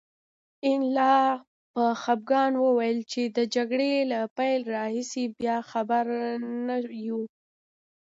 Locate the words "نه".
6.67-6.75